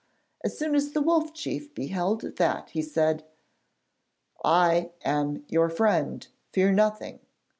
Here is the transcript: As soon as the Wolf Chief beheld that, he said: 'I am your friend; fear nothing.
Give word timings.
As 0.43 0.57
soon 0.57 0.73
as 0.73 0.93
the 0.93 1.01
Wolf 1.03 1.31
Chief 1.31 1.75
beheld 1.75 2.21
that, 2.37 2.71
he 2.71 2.81
said: 2.81 3.23
'I 4.43 4.89
am 5.05 5.45
your 5.47 5.69
friend; 5.69 6.27
fear 6.51 6.71
nothing. 6.71 7.19